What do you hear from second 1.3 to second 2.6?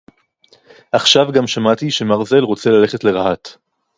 גם שמעתי שמרזל